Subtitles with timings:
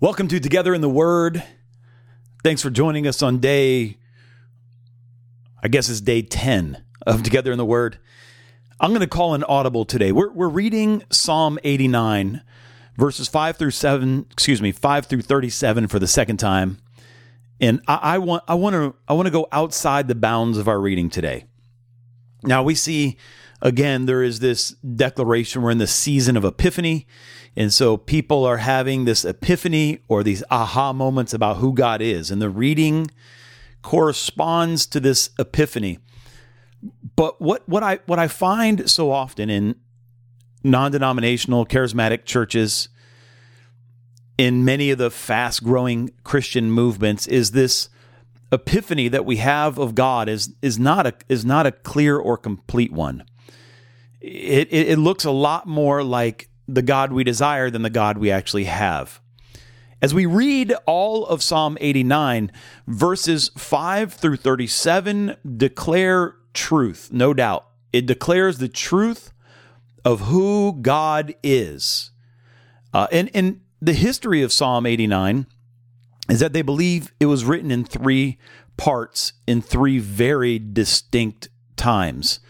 [0.00, 1.44] Welcome to Together in the Word.
[2.42, 3.96] Thanks for joining us on day,
[5.62, 7.98] I guess it's day 10 of Together in the Word.
[8.80, 10.10] I'm going to call an audible today.
[10.10, 12.42] We're, we're reading Psalm 89,
[12.96, 16.78] verses 5 through 7, excuse me, 5 through 37 for the second time.
[17.60, 20.66] And I, I want I want to I want to go outside the bounds of
[20.66, 21.44] our reading today.
[22.42, 23.16] Now we see
[23.64, 27.06] again there is this declaration we're in the season of epiphany
[27.56, 32.30] and so people are having this epiphany or these aha moments about who God is.
[32.30, 33.10] And the reading
[33.82, 35.98] corresponds to this epiphany.
[37.16, 39.76] But what, what I what I find so often in
[40.64, 42.88] non-denominational charismatic churches
[44.36, 47.88] in many of the fast-growing Christian movements is this
[48.50, 52.36] epiphany that we have of God is is not a is not a clear or
[52.36, 53.24] complete one.
[54.24, 58.16] It, it, it looks a lot more like the God we desire than the God
[58.16, 59.20] we actually have.
[60.00, 62.50] As we read all of Psalm 89,
[62.86, 67.66] verses 5 through 37 declare truth, no doubt.
[67.92, 69.32] It declares the truth
[70.04, 72.10] of who God is.
[72.94, 75.46] Uh, and, and the history of Psalm 89
[76.30, 78.38] is that they believe it was written in three
[78.78, 82.40] parts in three very distinct times.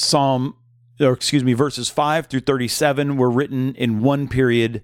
[0.00, 0.54] Psalm
[1.00, 4.82] or excuse me, verses 5 through 37 were written in one period,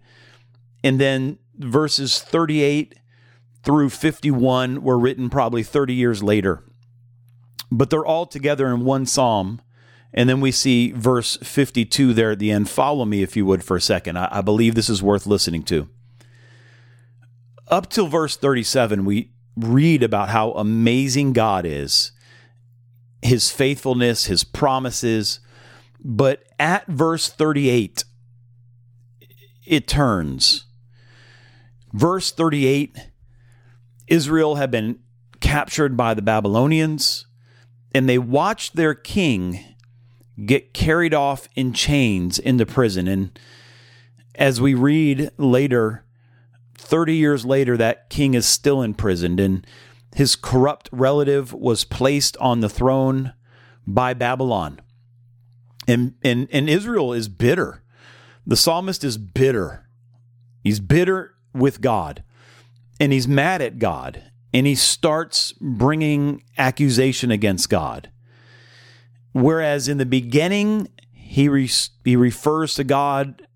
[0.82, 2.94] and then verses 38
[3.62, 6.62] through 51 were written probably 30 years later.
[7.70, 9.60] But they're all together in one psalm.
[10.16, 12.68] And then we see verse 52 there at the end.
[12.70, 14.16] Follow me, if you would, for a second.
[14.16, 15.88] I, I believe this is worth listening to.
[17.66, 22.12] Up till verse 37, we read about how amazing God is,
[23.24, 25.40] his faithfulness, his promises,
[25.98, 28.04] but at verse 38,
[29.66, 30.66] it turns.
[31.92, 32.96] Verse 38
[34.06, 34.98] Israel had been
[35.40, 37.26] captured by the Babylonians,
[37.94, 39.64] and they watched their king
[40.44, 43.08] get carried off in chains into prison.
[43.08, 43.38] And
[44.34, 46.04] as we read later,
[46.76, 49.66] 30 years later, that king is still imprisoned, and
[50.14, 53.32] his corrupt relative was placed on the throne
[53.84, 54.80] by Babylon.
[55.88, 57.82] And, and, and Israel is bitter.
[58.46, 59.88] The psalmist is bitter.
[60.62, 62.22] He's bitter with God
[63.00, 68.08] and he's mad at God and he starts bringing accusation against God.
[69.32, 71.68] Whereas in the beginning, he, re-
[72.04, 73.48] he refers to God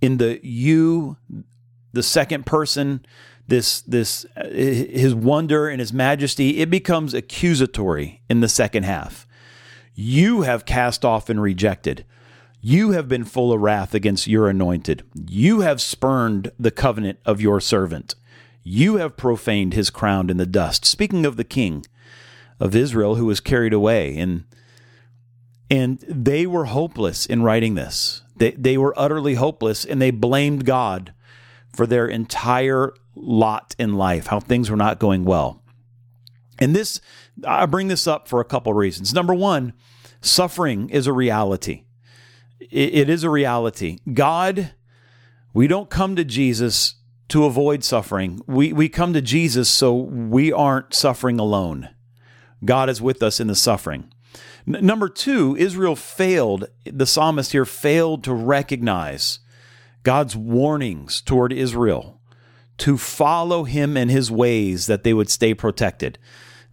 [0.00, 1.18] in the you,
[1.92, 3.06] the second person,
[3.48, 9.26] this, this, uh, his wonder and his majesty, it becomes accusatory in the second half
[10.00, 12.04] you have cast off and rejected.
[12.60, 15.02] You have been full of wrath against your anointed.
[15.12, 18.14] You have spurned the covenant of your servant.
[18.62, 20.84] You have profaned his crown in the dust.
[20.84, 21.84] Speaking of the king
[22.60, 24.44] of Israel who was carried away, and
[25.68, 28.22] and they were hopeless in writing this.
[28.36, 31.12] They they were utterly hopeless, and they blamed God
[31.72, 35.62] for their entire lot in life, how things were not going well.
[36.58, 37.00] And this
[37.46, 39.14] I bring this up for a couple reasons.
[39.14, 39.72] Number one,
[40.20, 41.84] suffering is a reality.
[42.60, 43.98] it, is a reality.
[44.12, 44.72] God,
[45.54, 46.96] we don't come to Jesus
[47.28, 48.40] to avoid suffering.
[48.46, 51.90] We, we come to Jesus so we aren't suffering alone.
[52.64, 54.10] God is with us in the suffering.
[54.66, 59.40] N- number two, Israel failed, the psalmist here failed to recognize
[60.02, 62.17] God's warnings toward Israel
[62.78, 66.18] to follow him and his ways that they would stay protected.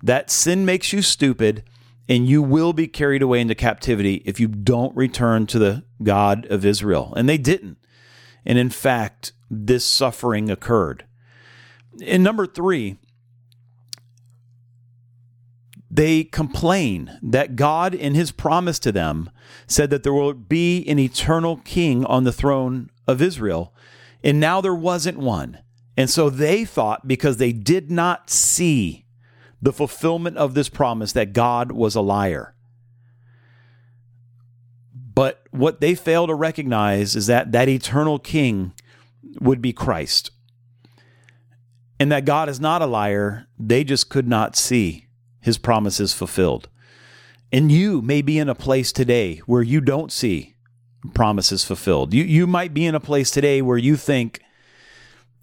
[0.01, 1.63] That sin makes you stupid,
[2.07, 6.45] and you will be carried away into captivity if you don't return to the God
[6.47, 7.13] of Israel.
[7.17, 7.77] And they didn't.
[8.45, 11.05] And in fact, this suffering occurred.
[12.05, 12.97] And number three,
[15.89, 19.29] they complain that God, in his promise to them,
[19.65, 23.73] said that there will be an eternal king on the throne of Israel.
[24.23, 25.59] And now there wasn't one.
[25.97, 29.05] And so they thought because they did not see
[29.61, 32.53] the fulfillment of this promise that God was a liar.
[34.93, 38.73] But what they fail to recognize is that that eternal king
[39.39, 40.31] would be Christ.
[41.97, 45.07] And that God is not a liar, they just could not see
[45.39, 46.67] his promises fulfilled.
[47.51, 50.55] And you may be in a place today where you don't see
[51.13, 52.13] promises fulfilled.
[52.13, 54.41] You, you might be in a place today where you think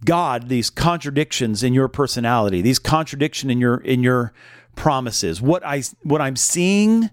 [0.05, 4.33] God these contradictions in your personality, these contradiction in your in your
[4.75, 5.41] promises.
[5.41, 7.11] What I what I'm seeing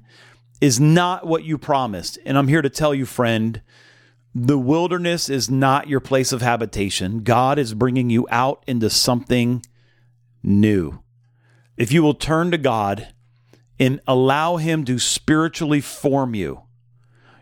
[0.61, 2.17] is not what you promised.
[2.25, 3.61] And I'm here to tell you, friend,
[4.35, 7.23] The wilderness is not your place of habitation.
[7.23, 9.63] God is bringing you out into something
[10.43, 10.99] new.
[11.77, 13.13] If you will turn to God
[13.79, 16.61] and allow Him to spiritually form you,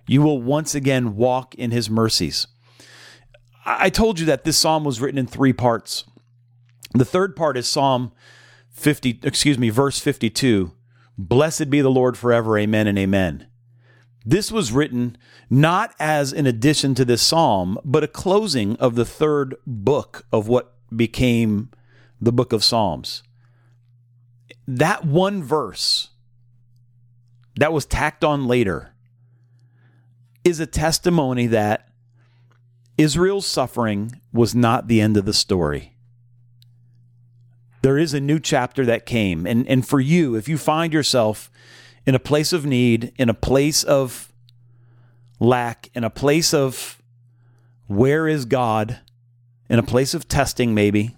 [0.08, 2.48] you will once again walk in His mercies.
[3.70, 6.06] I told you that this psalm was written in three parts.
[6.94, 8.14] The third part is Psalm
[8.70, 10.72] 50, excuse me, verse 52.
[11.18, 12.58] Blessed be the Lord forever.
[12.58, 13.48] Amen and amen.
[14.26, 15.18] This was written
[15.50, 20.48] not as an addition to this psalm, but a closing of the third book of
[20.48, 21.70] what became
[22.22, 23.24] the book of Psalms.
[24.68, 26.10] That one verse
[27.58, 28.94] that was tacked on later
[30.44, 31.87] is a testimony that
[32.98, 35.96] Israel's suffering was not the end of the story.
[37.82, 39.46] There is a new chapter that came.
[39.46, 41.52] And, and for you, if you find yourself
[42.06, 44.34] in a place of need, in a place of
[45.40, 47.02] lack, in a place of
[47.86, 49.00] where is God,
[49.70, 51.16] in a place of testing, maybe,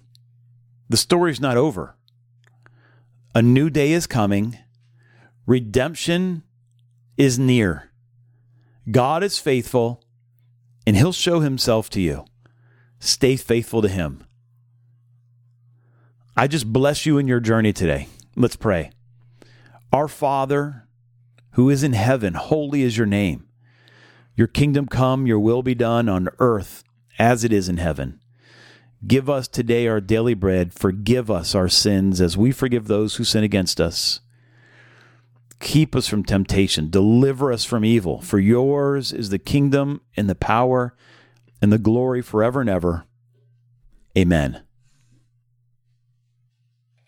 [0.88, 1.96] the story's not over.
[3.34, 4.58] A new day is coming.
[5.46, 6.42] Redemption
[7.16, 7.90] is near.
[8.90, 10.02] God is faithful,
[10.90, 12.24] and He'll show Himself to you.
[12.98, 14.24] Stay faithful to Him.
[16.36, 18.08] I just bless you in your journey today.
[18.34, 18.90] Let's pray.
[19.92, 20.88] Our Father,
[21.52, 23.46] who is in heaven, holy is your name.
[24.34, 26.82] Your kingdom come, your will be done on earth
[27.20, 28.18] as it is in heaven.
[29.06, 30.74] Give us today our daily bread.
[30.74, 34.18] Forgive us our sins as we forgive those who sin against us.
[35.60, 36.90] Keep us from temptation.
[36.90, 38.20] Deliver us from evil.
[38.22, 40.94] For yours is the kingdom and the power
[41.62, 43.04] and the glory forever and ever.
[44.16, 44.62] Amen.